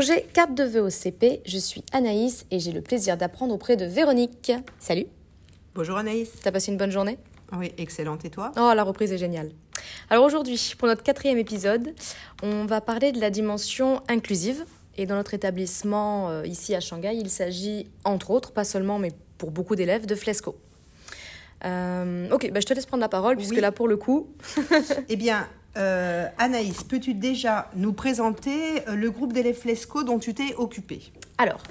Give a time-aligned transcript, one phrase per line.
[0.00, 3.76] projet Carte de vœux au CP, je suis Anaïs et j'ai le plaisir d'apprendre auprès
[3.76, 4.50] de Véronique.
[4.78, 5.04] Salut,
[5.74, 6.30] Bonjour Anaïs.
[6.42, 7.18] t'as passé une bonne journée?
[7.52, 8.24] Oui, excellente.
[8.24, 8.50] Et toi?
[8.56, 9.50] Oh, la reprise est géniale.
[10.08, 11.92] Alors aujourd'hui, pour notre quatrième épisode,
[12.42, 14.64] on va parler de la dimension inclusive.
[14.96, 19.12] Et dans notre établissement euh, ici à Shanghai, il s'agit entre autres, pas seulement, mais
[19.36, 20.56] pour beaucoup d'élèves, de Flesco.
[21.66, 23.60] Euh, ok, bah, je te laisse prendre la parole, puisque Oui.
[23.60, 24.28] là pour le coup,
[25.10, 30.34] Eh bien, euh, Anaïs, peux-tu déjà nous présenter euh, le groupe d'élèves Flesco dont tu
[30.34, 31.12] t'es occupée?
[31.38, 31.62] Alors,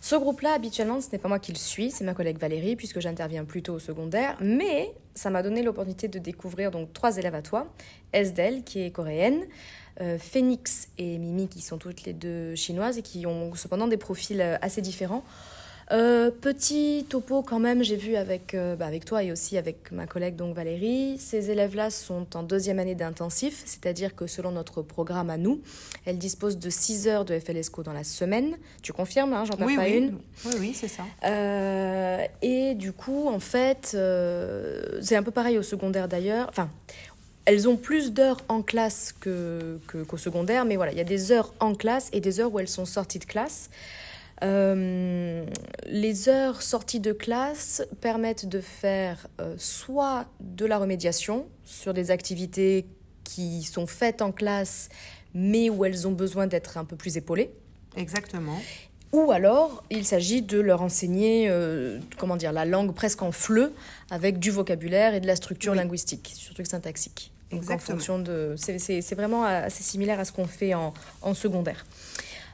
[0.00, 3.00] ce groupe-là, habituellement, ce n'est pas moi qui le suis, c'est ma collègue Valérie, puisque
[3.00, 4.36] j'interviens plutôt au secondaire.
[4.40, 7.66] Mais ça m'a donné l'opportunité de découvrir donc trois élèves à toi.
[8.12, 9.44] Esdel, qui est coréenne,
[10.00, 13.96] euh, Phoenix et Mimi, qui sont toutes les deux chinoises et qui ont cependant des
[13.96, 15.24] profils euh, assez différents.
[15.90, 19.90] Euh, petit topo quand même, j'ai vu avec, euh, bah, avec toi et aussi avec
[19.90, 21.16] ma collègue donc Valérie.
[21.18, 25.62] Ces élèves-là sont en deuxième année d'intensif, c'est-à-dire que selon notre programme à nous,
[26.04, 28.56] elles disposent de 6 heures de FLSCO dans la semaine.
[28.82, 29.96] Tu confirmes, hein, j'en perds Oui, pas oui.
[29.96, 30.18] une.
[30.44, 31.04] Oui, oui, c'est ça.
[31.24, 33.96] Euh, et du coup, en fait,
[35.00, 36.48] c'est un peu pareil au secondaire d'ailleurs.
[36.50, 36.68] Enfin,
[37.46, 41.04] elles ont plus d'heures en classe que, que- qu'au secondaire, mais voilà, il y a
[41.04, 43.70] des heures en classe et des heures où elles sont sorties de classe.
[44.44, 45.44] Euh,
[45.86, 52.10] les heures sorties de classe permettent de faire euh, soit de la remédiation sur des
[52.10, 52.86] activités
[53.24, 54.88] qui sont faites en classe,
[55.34, 57.50] mais où elles ont besoin d'être un peu plus épaulées.
[57.96, 58.58] Exactement.
[59.12, 63.72] Ou alors, il s'agit de leur enseigner, euh, comment dire, la langue presque en fleu,
[64.10, 65.78] avec du vocabulaire et de la structure Oui.
[65.78, 67.32] linguistique, surtout syntaxique.
[67.50, 70.92] Donc, en fonction de, c'est- c'est c'est vraiment assez similaire à ce qu'on fait en,
[71.22, 71.86] en secondaire.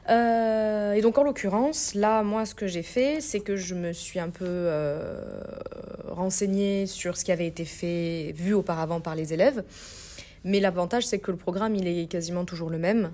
[0.09, 3.91] Euh, et donc en l'occurrence, là, moi, ce que j'ai fait, c'est que je me
[3.93, 5.23] suis un peu euh,
[6.09, 9.63] renseignée sur ce qui avait été fait, vu auparavant par les élèves.
[10.43, 13.11] Mais l'avantage, c'est que le programme, il est quasiment toujours le même.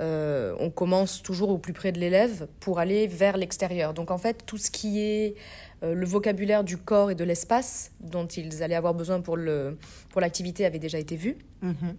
[0.00, 3.94] Euh, on commence toujours au plus près de l'élève pour aller vers l'extérieur.
[3.94, 5.34] Donc en fait, tout ce qui est
[5.82, 9.76] le vocabulaire du corps et de l'espace dont ils allaient avoir besoin pour le
[10.08, 11.36] pour l'activité avait déjà été vu.
[11.60, 11.94] Mhm.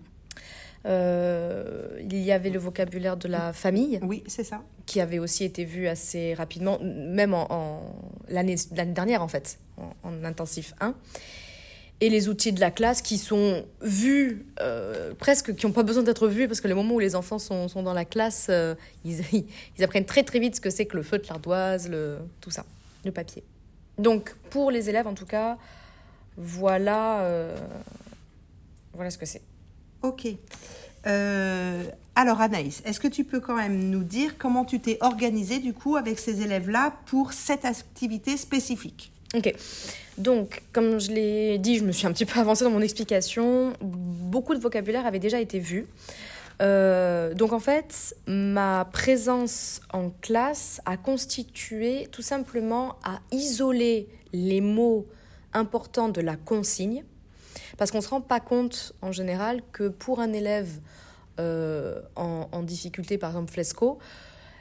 [0.85, 4.61] Euh, il y avait le vocabulaire de la famille Oui, c'est ça.
[4.85, 7.95] qui avait aussi été vu assez rapidement, même en, en-
[8.27, 10.93] l'année l'année dernière en fait, en, en intensif 1.
[12.01, 16.03] Et les outils de la classe qui sont vus, euh, presque, qui n'ont pas besoin
[16.03, 18.75] d'être vus, parce que le moment où les enfants sont, sont dans la classe, euh,
[19.05, 19.21] ils,
[19.77, 22.65] ils apprennent très très vite ce que c'est que le feutre, l'ardoise, le, tout ça,
[23.05, 23.43] le papier.
[23.97, 25.57] Donc pour les élèves en tout cas,
[26.37, 27.27] voilà,
[28.93, 29.41] voilà ce que c'est.
[30.01, 30.27] Ok.
[31.07, 31.83] Euh,
[32.15, 35.73] alors Anaïs, est-ce que tu peux quand même nous dire comment tu t'es organisée du
[35.73, 39.11] coup avec ces élèves-là pour cette activité spécifique?
[39.35, 39.53] Ok.
[40.17, 43.73] Donc, comme je l'ai dit, je me suis un petit peu avancée dans mon explication.
[43.81, 45.87] Beaucoup de vocabulaire avait déjà été vu.
[46.61, 54.61] Euh, donc, en fait, ma présence en classe a constitué tout simplement à isoler les
[54.61, 55.05] mots
[55.53, 57.03] importants de la consigne.
[57.77, 60.79] Parce qu'on ne se rend pas compte, en général, que pour un élève
[61.39, 63.99] euh, en, en difficulté, par exemple Flesco,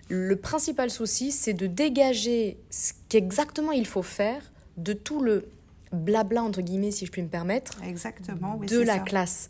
[0.08, 4.42] le principal souci, c'est de dégager ce qu'exactement il faut faire
[4.76, 5.48] de tout le
[5.92, 8.98] blabla, entre guillemets, si je puis me permettre, Exactement, oui, de la ça.
[9.00, 9.48] classe.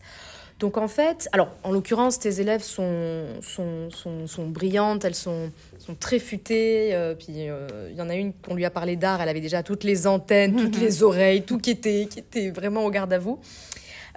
[0.65, 5.51] Donc en fait, alors en l'occurrence, tes élèves sont, sont, sont, sont brillantes, elles sont,
[5.79, 6.95] sont très futées.
[6.95, 9.43] euh, puis euh, il y en a une qu'on lui a parlé d'art, elle avait
[9.43, 13.13] déjà toutes les antennes, toutes les oreilles, tout qui était, qui était vraiment au garde
[13.13, 13.39] à vous.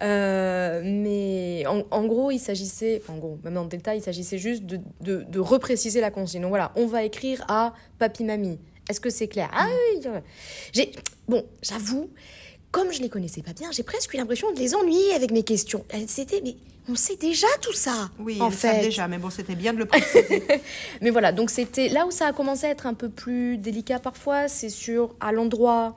[0.02, 4.38] Euh, mais en, en gros, il s'agissait, en gros, même dans le détail, il s'agissait
[4.38, 6.44] juste de, de, de repréciser la consigne.
[6.44, 8.58] Donc voilà, on va écrire à papy-mamie.
[8.90, 9.50] Est-ce que c'est clair?
[9.54, 10.20] Ah oui, oui.
[10.72, 10.94] j'ai
[11.28, 12.10] Bon, j'avoue,
[12.72, 15.44] comme je les connaissais pas bien, j'ai presque eu l'impression de les ennuyer avec mes
[15.44, 15.86] questions.
[15.94, 16.56] Euh, C'était, mais
[16.90, 18.10] on sait déjà tout ça.
[18.20, 18.82] Oui, en fait.
[18.82, 20.44] déjà, mais bon, c'était bien de le préciser.
[21.02, 24.00] Mais voilà, donc c'était là où ça a commencé à être un peu plus délicat
[24.00, 25.96] parfois, c'est sur à l'endroit,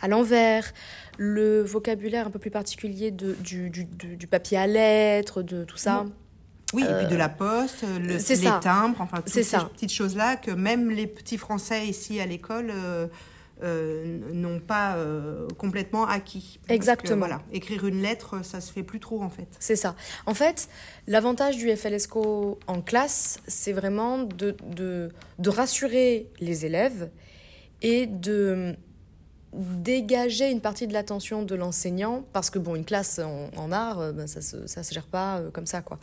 [0.00, 0.72] à l'envers,
[1.18, 6.06] le vocabulaire un peu plus particulier de, du, du, papier à lettres, de tout ça.
[6.74, 8.58] Oui, et puis de la poste, le, Euh, les ça.
[8.62, 9.70] timbres, enfin toutes ces ça.
[9.74, 13.06] petites choses-là que même les petits Français ici à l'école euh,
[13.62, 16.58] euh, n'ont pas euh, complètement acquis.
[16.58, 17.18] Parce que, Exactement.
[17.18, 19.48] voilà, écrire une lettre, ça se fait plus trop en fait.
[19.60, 19.94] C'est ça.
[20.26, 20.68] En fait,
[21.06, 27.10] l'avantage du FLSCO en classe, c'est vraiment de, de, de rassurer les élèves
[27.82, 28.76] et de
[29.52, 34.00] dégager une partie de l'attention de l'enseignant parce que bon une classe en, en art
[34.00, 35.98] euh, ben, ça se ça se gère pas euh, comme ça quoi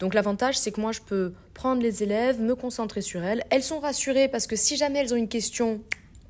[0.00, 3.62] donc l'avantage c'est que moi je peux prendre les élèves me concentrer sur elles elles
[3.62, 5.80] sont rassurées parce que si jamais elles ont une question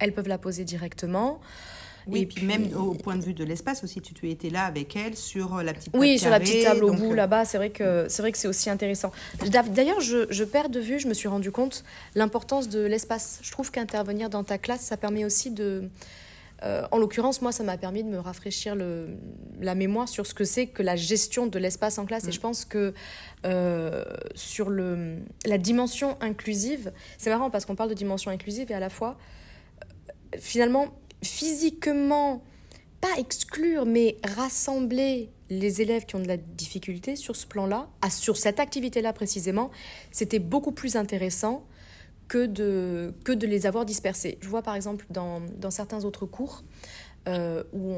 [0.00, 1.40] elles peuvent la poser directement
[2.06, 4.64] Oui, et puis, même au point de vue de l'espace aussi, tu, tu étais là
[4.64, 7.44] avec elle sur euh, la petite Oui, sur la petite table au bout euh, là-bas,
[7.44, 9.12] c'est vrai que c'est vrai que c'est aussi intéressant.
[9.68, 13.38] D'ailleurs, je, je perds de vue, je me suis rendu compte l'importance de l'espace.
[13.42, 15.88] Je trouve qu'intervenir dans ta classe, ça permet aussi de
[16.62, 19.08] euh, en l'occurrence, moi, ça m'a permis de me rafraîchir le,
[19.62, 22.24] la mémoire sur ce que c'est que la gestion de l'espace en classe.
[22.24, 22.32] Et Mm.
[22.32, 22.92] je pense que
[23.46, 24.04] euh,
[24.34, 25.16] sur le,
[25.46, 29.16] la dimension inclusive, c'est marrant parce qu'on parle de dimension inclusive et à la fois,
[30.38, 30.88] finalement,
[31.22, 32.42] physiquement,
[33.00, 38.36] pas exclure, mais rassembler les élèves qui ont de la difficulté sur ce plan-là, sur
[38.36, 39.70] cette activité-là précisément,
[40.12, 41.66] c'était beaucoup plus intéressant
[42.28, 44.38] que de, que de les avoir dispersés.
[44.40, 46.62] Je vois par exemple dans, dans certains autres cours
[47.28, 47.92] euh, où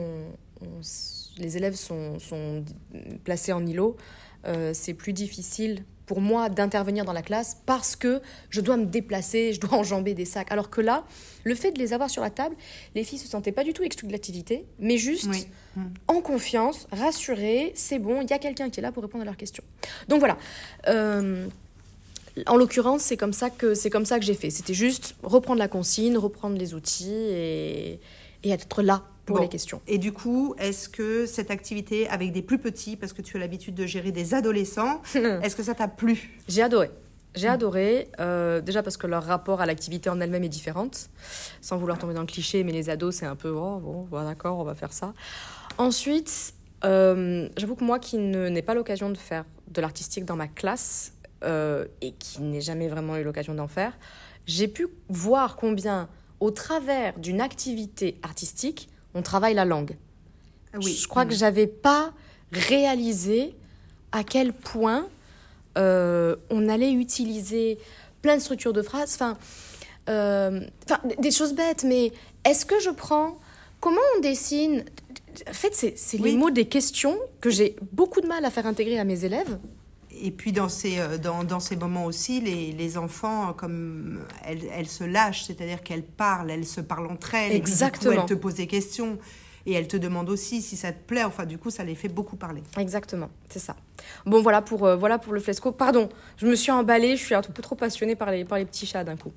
[1.36, 2.64] les élèves sont, sont
[3.24, 3.96] placés en îlot,
[4.46, 8.20] euh, c'est plus difficile pour moi d'intervenir dans la classe parce que
[8.50, 10.52] je dois me déplacer, je dois enjamber des sacs.
[10.52, 11.04] Alors que là,
[11.42, 12.54] le fait de les avoir sur la table,
[12.94, 15.46] les filles se sentaient pas du tout exclues de l'activité, mais juste Oui.
[16.08, 19.24] En confiance, rassurées, c'est bon, il y a quelqu'un qui est là pour répondre à
[19.24, 19.64] leurs questions.
[20.08, 20.36] Donc voilà.
[20.88, 21.46] Euh,
[22.46, 24.50] en l'occurrence, c'est comme ça que c'est comme ça que j'ai fait.
[24.50, 28.00] C'était juste reprendre la consigne, reprendre les outils et,
[28.44, 29.42] et être là pour Bon.
[29.42, 29.80] les questions.
[29.86, 33.40] Et du coup, est-ce que cette activité avec des plus petits, parce que tu as
[33.40, 36.38] l'habitude de gérer des adolescents, est-ce que ça t'a plu?
[36.48, 36.90] J'ai adoré.
[37.34, 41.08] J'ai adoré, euh, déjà parce que leur rapport à l'activité en elle-même est différente,
[41.62, 44.58] sans vouloir tomber dans le cliché, mais les ados, c'est un peu, oh, bon, d'accord,
[44.58, 45.14] on va faire ça.
[45.78, 46.52] Ensuite,
[46.84, 51.14] euh, j'avoue que moi qui n'ai pas l'occasion de faire de l'artistique dans ma classe,
[51.44, 53.96] euh, et qui n'ai jamais vraiment eu l'occasion d'en faire,
[54.46, 56.08] j'ai pu voir combien,
[56.40, 59.96] au travers d'une activité artistique, on travaille la langue.
[60.72, 60.98] Ah Oui.
[61.00, 62.12] Je crois que j'avais pas
[62.52, 63.54] réalisé
[64.12, 65.06] à quel point
[65.78, 67.78] euh, on allait utiliser
[68.20, 69.14] plein de structures de phrases.
[69.14, 69.36] Enfin,
[70.08, 70.60] euh,
[71.18, 72.12] des choses bêtes, mais
[72.44, 73.36] est-ce que je prends.
[73.80, 74.84] Comment on dessine?
[75.48, 78.98] En fait, c'est les mots des questions que j'ai beaucoup de mal à faire intégrer
[78.98, 79.58] à mes élèves.
[80.20, 84.20] Et puis dans ces, euh, dans, dans ces moments aussi, les, les enfants, euh, comme
[84.44, 87.52] elles, elles se lâchent, c'est-à-dire qu'elles parlent, elles se parlent entre elles.
[87.52, 88.12] Et puis, du coup, Exactement.
[88.12, 89.18] elles te posent des questions.
[89.66, 91.24] Et elles te demandent aussi si ça te plaît.
[91.24, 92.62] Enfin, du coup, ça les fait beaucoup parler.
[92.78, 93.76] Exactement, c'est ça.
[94.26, 95.72] Bon, voilà pour, euh, voilà pour le flesco.
[95.72, 98.64] Pardon, je me suis emballée, je suis un peu trop passionnée par les, par les
[98.64, 99.32] petits chats d'un coup.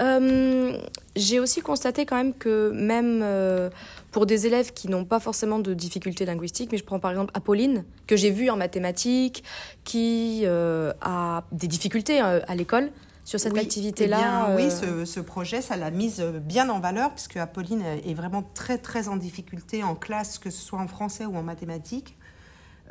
[0.00, 0.78] Euh,
[1.14, 3.68] J'ai aussi constaté quand même que même euh,
[4.12, 7.30] pour des élèves qui n'ont pas forcément de difficultés linguistiques, mais je prends par exemple
[7.34, 9.44] Apolline, que j'ai vue en mathématiques,
[9.84, 12.90] qui a des difficultés à l'école
[13.26, 14.48] sur cette Oui, activité-là.
[14.52, 18.14] eh Oui, euh, ce, ce projet, ça l'a mise bien en valeur, puisque Apolline est
[18.14, 22.16] vraiment très, très en difficulté en classe, que ce soit en français ou en mathématiques.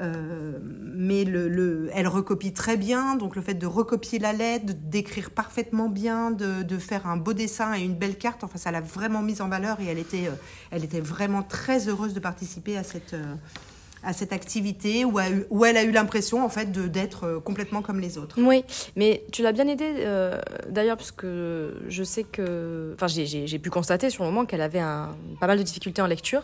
[0.01, 4.73] Euh, mais le, le- elle recopie très bien, donc le fait de recopier la lettre,
[4.83, 8.71] d'écrire parfaitement bien, de, de faire un beau dessin et une belle carte, enfin ça
[8.71, 10.31] l'a vraiment mise en valeur et elle était, euh,
[10.71, 13.13] elle était vraiment très heureuse de participer à cette,
[14.05, 17.81] à cette activité où, elle- où elle a eu l'impression en fait d'être euh, complètement
[17.81, 18.35] comme les autres.
[18.39, 18.63] Oui,
[18.95, 22.91] mais tu l'as bien aidée euh, d'ailleurs, parce que je sais que.
[22.95, 26.07] Enfin, j'ai- pu constater sur le moment qu'elle avait un, pas mal de difficultés en
[26.07, 26.43] lecture.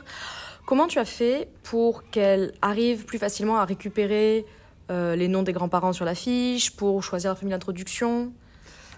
[0.66, 4.46] Comment tu as fait pour qu'elle arrive plus facilement à récupérer
[4.90, 8.32] euh, les noms des grands-parents sur la fiche, pour choisir la famille d'introduction?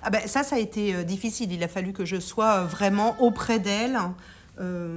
[0.04, 1.52] Ah ben, ça, ça a été difficile.
[1.52, 3.98] Il a fallu que je sois vraiment auprès d'elle
[4.60, 4.96] euh,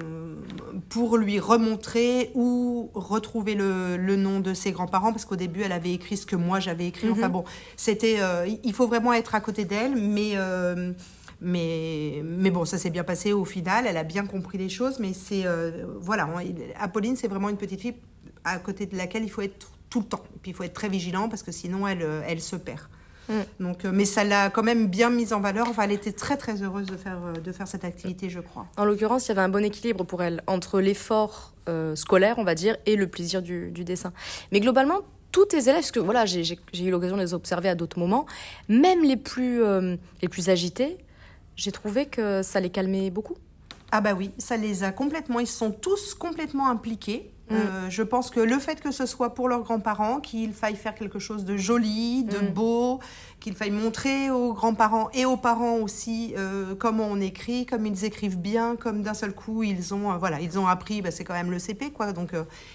[0.90, 5.72] pour lui remontrer ou retrouver le, le nom de ses grands-parents, parce qu'au début, elle
[5.72, 7.08] avait écrit ce que moi j'avais écrit.
[7.10, 7.32] Enfin Mhm.
[7.32, 7.44] bon,
[7.76, 10.92] c'était, euh, il faut vraiment être à côté d'elle, mais, euh,
[11.40, 13.86] mais, mais bon, ça s'est bien passé au final.
[13.86, 15.44] Elle a bien compris les choses, mais c'est,
[16.00, 17.94] voilà, on- Apolline, c'est vraiment une petite fille
[18.44, 20.22] à côté de laquelle il faut être tout le temps.
[20.34, 22.80] Et puis il faut être très vigilant, parce que sinon, elle, elle se perd.
[23.60, 25.68] Donc, euh, mais ça l'a quand même bien mise en valeur.
[25.68, 28.66] Enfin, elle était très très heureuse de faire, euh, de faire cette activité, je crois.
[28.76, 32.44] En l'occurrence, il y avait un bon équilibre pour elle entre l'effort euh, scolaire, on
[32.44, 34.12] va dire, et le plaisir du, du dessin.
[34.52, 35.00] Mais globalement,
[35.32, 38.26] tous tes élèves, parce que voilà, j'ai eu l'occasion de les observer à d'autres moments,
[38.68, 40.98] même les plus, euh, les plus agités,
[41.56, 43.36] j'ai trouvé que ça les calmait beaucoup.
[43.92, 45.40] Ah bah oui, ça les a complètement.
[45.40, 47.30] Ils sont tous complètement impliqués.
[47.48, 47.54] Mm.
[47.54, 50.94] Euh, je pense que le fait que ce soit pour leurs grands-parents, qu'il faille faire
[50.94, 52.48] quelque chose de joli, de Mm.
[52.52, 53.00] beau,
[53.38, 58.04] qu'il faille montrer aux grands-parents et aux parents aussi euh, comment on écrit, comme ils
[58.04, 61.02] écrivent bien, comme d'un seul coup ils ont, euh, voilà, ils ont appris.
[61.02, 62.12] bah, c'est quand même le CP, quoi.
[62.12, 62.30] Donc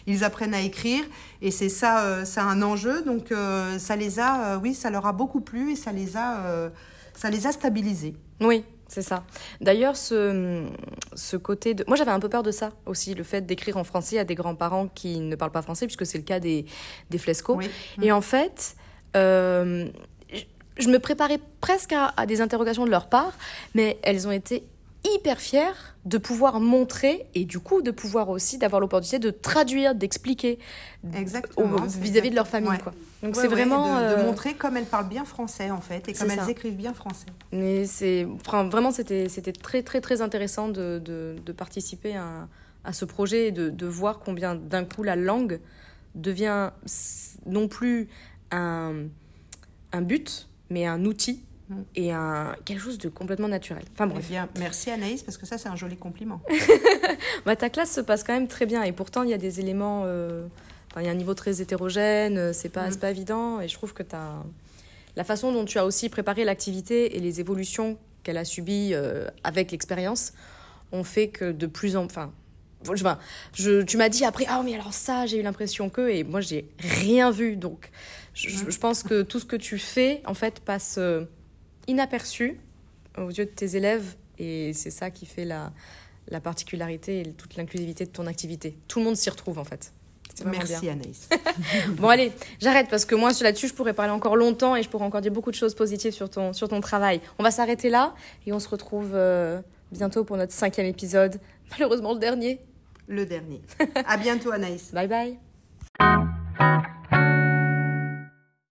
[0.07, 1.03] ils apprennent à écrire
[1.41, 3.01] et c'est ça, c'est un enjeu.
[3.03, 3.33] Donc
[3.77, 6.69] ça les a, oui, ça leur a beaucoup plu et ça les a,
[7.13, 8.15] ça les a stabilisés.
[8.39, 9.23] Oui, c'est ça.
[9.61, 10.65] D'ailleurs, ce,
[11.13, 11.83] ce côté de...
[11.87, 14.35] Moi, j'avais un peu peur de ça aussi, le fait d'écrire en français à des
[14.35, 16.65] grands-parents qui ne parlent pas français, puisque c'est le cas des,
[17.09, 17.55] des flescos.
[17.57, 17.69] Oui.
[18.01, 18.75] Et en fait,
[19.15, 19.87] euh,
[20.33, 20.43] je-
[20.77, 23.33] je me préparais presque à, à des interrogations de leur part,
[23.75, 24.63] mais elles ont été
[25.03, 29.95] hyper fière de pouvoir montrer et du coup de pouvoir aussi d'avoir l'opportunité de traduire,
[29.95, 30.59] d'expliquer
[31.03, 32.69] vis-à-vis de leur famille.
[32.69, 32.77] Ouais.
[32.79, 32.93] Quoi.
[33.23, 33.99] Donc Ouais, c'est ouais, vraiment...
[33.99, 36.43] de, de euh, montrer comme elles parlent bien français en fait et comme ça.
[36.43, 37.25] elles écrivent bien français.
[37.51, 42.47] Mais c'est enfin, vraiment c'était c'était très très très intéressant de, de, de participer à,
[42.83, 45.59] à ce projet et de, de voir combien d'un coup la langue
[46.15, 46.69] devient
[47.45, 48.09] non plus
[48.51, 49.05] un,
[49.93, 51.43] un but mais un outil.
[51.95, 53.83] Et un quelque chose de complètement naturel.
[53.93, 56.41] Enfin Eh bref, bien, merci Anaïs parce que ça c'est un joli compliment.
[57.45, 59.59] bah, ta classe se passe quand même très bien et pourtant il y a des
[59.59, 60.45] éléments euh,
[60.91, 62.91] enfin, il y a un niveau très hétérogène, euh, c'est pas Mm.
[62.91, 64.15] c'est pas évident et je trouve que tu
[65.15, 69.27] la façon dont tu as aussi préparé l'activité et les évolutions qu'elle a subies euh,
[69.43, 70.33] avec l'expérience
[70.93, 72.31] ont fait que de plus en enfin
[72.83, 73.19] je, enfin,
[73.53, 76.41] je- tu m'as dit après ah mais alors ça j'ai eu l'impression que et moi
[76.41, 77.89] j'ai rien vu donc
[78.33, 81.25] je, je- je pense que tout ce que tu fais en fait passe euh,
[81.87, 82.59] inaperçu
[83.17, 85.71] aux yeux de tes élèves et c'est ça qui fait la,
[86.29, 89.93] la particularité et toute l'inclusivité de ton activité tout le monde s'y retrouve en fait
[90.39, 90.59] bien.
[90.67, 91.29] Merci Anaïs.
[91.89, 95.05] Bon allez, j'arrête parce que moi là-dessus je pourrais parler encore longtemps et je pourrais
[95.05, 97.21] encore dire beaucoup de choses positives sur ton, sur ton travail.
[97.39, 99.61] On va s'arrêter là et on se retrouve euh,
[99.91, 101.39] bientôt pour notre cinquième épisode,
[101.71, 102.59] malheureusement le dernier.
[103.07, 103.61] Le dernier.
[104.05, 104.91] À bientôt Anaïs.
[104.93, 105.37] Bye bye